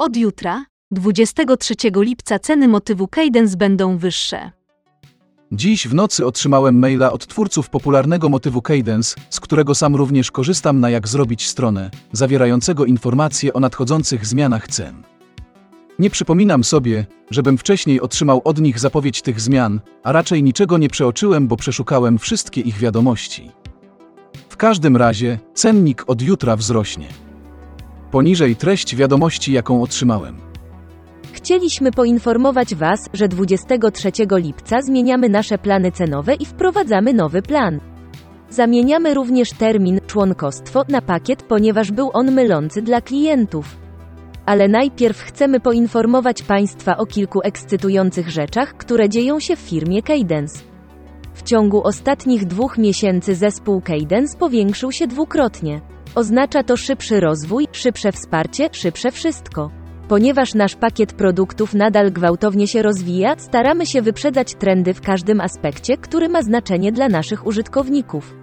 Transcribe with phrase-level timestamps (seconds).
[0.00, 4.50] Od jutra, 23 lipca ceny motywu Cadence będą wyższe.
[5.52, 10.80] Dziś w nocy otrzymałem maila od twórców popularnego motywu Cadence, z którego sam również korzystam
[10.80, 15.02] na jak zrobić stronę, zawierającego informacje o nadchodzących zmianach cen.
[15.98, 20.88] Nie przypominam sobie, żebym wcześniej otrzymał od nich zapowiedź tych zmian, a raczej niczego nie
[20.88, 23.50] przeoczyłem, bo przeszukałem wszystkie ich wiadomości.
[24.48, 27.29] W każdym razie, cennik od jutra wzrośnie.
[28.10, 30.36] Poniżej treść wiadomości, jaką otrzymałem.
[31.32, 37.80] Chcieliśmy poinformować Was, że 23 lipca zmieniamy nasze plany cenowe i wprowadzamy nowy plan.
[38.50, 43.76] Zamieniamy również termin członkostwo na pakiet, ponieważ był on mylący dla klientów.
[44.46, 50.58] Ale najpierw chcemy poinformować Państwa o kilku ekscytujących rzeczach, które dzieją się w firmie Cadence.
[51.34, 55.80] W ciągu ostatnich dwóch miesięcy zespół Cadence powiększył się dwukrotnie.
[56.14, 59.70] Oznacza to szybszy rozwój, szybsze wsparcie, szybsze wszystko.
[60.08, 65.96] Ponieważ nasz pakiet produktów nadal gwałtownie się rozwija, staramy się wyprzedzać trendy w każdym aspekcie,
[65.96, 68.36] który ma znaczenie dla naszych użytkowników.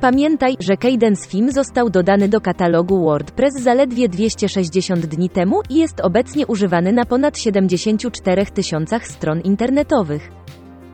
[0.00, 6.00] Pamiętaj, że Cadence Film został dodany do katalogu WordPress zaledwie 260 dni temu i jest
[6.00, 10.30] obecnie używany na ponad 74 tysiącach stron internetowych.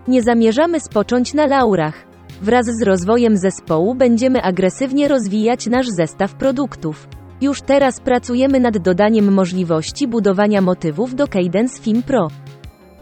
[0.09, 2.12] Nie zamierzamy spocząć na laurach.
[2.43, 7.09] Wraz z rozwojem zespołu będziemy agresywnie rozwijać nasz zestaw produktów.
[7.41, 12.29] Już teraz pracujemy nad dodaniem możliwości budowania motywów do Cadence Film Pro.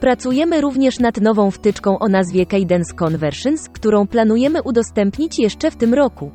[0.00, 5.94] Pracujemy również nad nową wtyczką o nazwie Cadence Conversions, którą planujemy udostępnić jeszcze w tym
[5.94, 6.30] roku.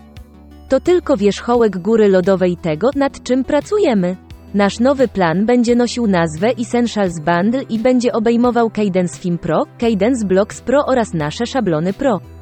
[0.69, 4.15] To tylko wierzchołek góry lodowej tego, nad czym pracujemy.
[4.53, 10.27] Nasz nowy plan będzie nosił nazwę Essentials Bundle i będzie obejmował Cadence Film Pro, Cadence
[10.27, 12.34] Blocks Pro oraz nasze szablony Pro.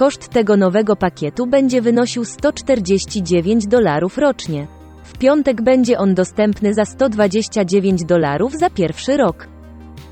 [0.00, 4.66] Koszt tego nowego pakietu będzie wynosił 149 dolarów rocznie.
[5.04, 9.48] W piątek będzie on dostępny za 129 dolarów za pierwszy rok.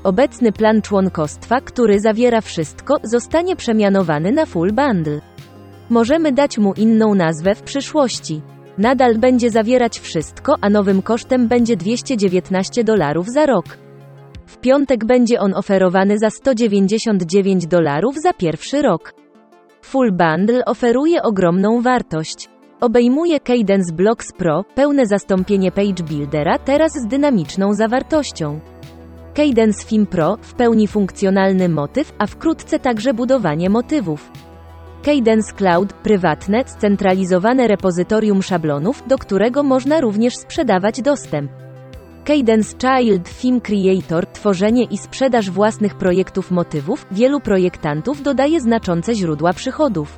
[0.03, 5.21] Obecny plan członkostwa, który zawiera wszystko, zostanie przemianowany na Full Bundle.
[5.89, 8.41] Możemy dać mu inną nazwę w przyszłości.
[8.77, 13.65] Nadal będzie zawierać wszystko, a nowym kosztem będzie 219 dolarów za rok.
[14.45, 19.13] W piątek będzie on oferowany za 199 dolarów za pierwszy rok.
[19.89, 22.49] Full Bundle oferuje ogromną wartość.
[22.81, 28.59] Obejmuje Cadence Blocks Pro, pełne zastąpienie Page Buildera, teraz z dynamiczną zawartością.
[29.33, 34.31] Cadence Film Pro, w pełni funkcjonalny motyw, a wkrótce także budowanie motywów.
[35.03, 41.51] Cadence Cloud, prywatne, scentralizowane repozytorium szablonów, do którego można również sprzedawać dostęp.
[42.29, 49.53] Cadence Child Film Creator, tworzenie i sprzedaż własnych projektów motywów, wielu projektantów dodaje znaczące źródła
[49.53, 50.17] przychodów.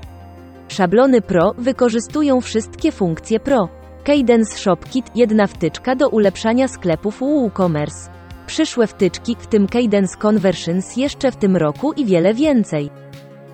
[0.68, 3.70] Szablony Pro wykorzystują wszystkie funkcje Pro.
[4.04, 8.10] Cadence ShopKit, jedna wtyczka do ulepszania sklepów WooCommerce.
[8.48, 12.90] Przyszłe wtyczki, w tym Cadence Conversions jeszcze w tym roku i wiele więcej.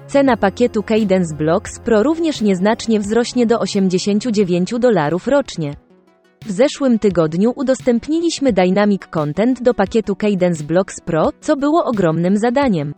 [0.07, 5.86] Cena pakietu Cadence Blocks Pro również nieznacznie wzrośnie do 89 dolarów rocznie.
[6.47, 12.93] W zeszłym tygodniu udostępniliśmy Dynamic Content do pakietu Cadence Blocks Pro, co było ogromnym zadaniem.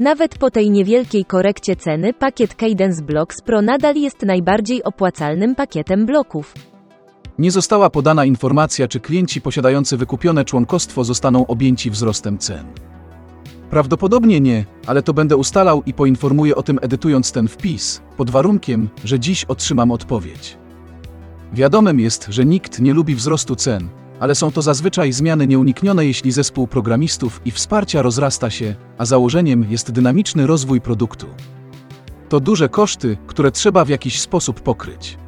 [0.00, 6.06] Nawet po tej niewielkiej korekcie ceny, pakiet Cadence Blocks Pro nadal jest najbardziej opłacalnym pakietem
[6.06, 6.54] bloków.
[7.38, 12.66] Nie została podana informacja, czy klienci posiadający wykupione członkostwo zostaną objęci wzrostem cen.
[13.70, 18.88] Prawdopodobnie nie, ale to będę ustalał i poinformuję o tym edytując ten wpis, pod warunkiem,
[19.04, 20.61] że dziś otrzymam odpowiedź.
[21.52, 23.88] Wiadomym jest, że nikt nie lubi wzrostu cen,
[24.20, 29.66] ale są to zazwyczaj zmiany nieuniknione, jeśli zespół programistów i wsparcia rozrasta się, a założeniem
[29.70, 31.26] jest dynamiczny rozwój produktu.
[32.28, 35.18] To duże koszty, które trzeba w jakiś sposób pokryć.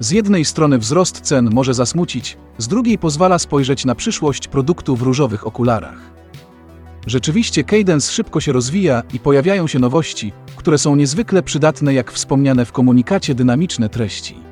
[0.00, 5.02] Z jednej strony wzrost cen może zasmucić, z drugiej pozwala spojrzeć na przyszłość produktu w
[5.02, 5.98] różowych okularach.
[7.06, 12.64] Rzeczywiście Cadence szybko się rozwija i pojawiają się nowości, które są niezwykle przydatne jak wspomniane
[12.64, 14.43] w komunikacie dynamiczne treści.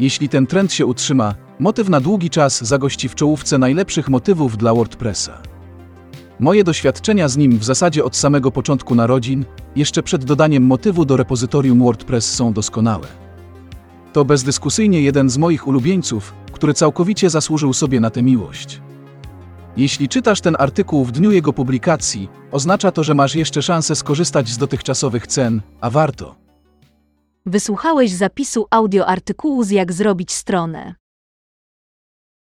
[0.00, 4.74] Jeśli ten trend się utrzyma, motyw na długi czas zagości w czołówce najlepszych motywów dla
[4.74, 5.42] WordPressa.
[6.40, 9.44] Moje doświadczenia z nim w zasadzie od samego początku narodzin,
[9.76, 13.06] jeszcze przed dodaniem motywu do repozytorium WordPress są doskonałe.
[14.12, 18.80] To bezdyskusyjnie jeden z moich ulubieńców, który całkowicie zasłużył sobie na tę miłość.
[19.76, 24.48] Jeśli czytasz ten artykuł w dniu jego publikacji, oznacza to, że masz jeszcze szansę skorzystać
[24.48, 26.45] z dotychczasowych cen, a warto.
[27.46, 30.94] Wysłuchałeś zapisu audio artykułu z Jak zrobić stronę.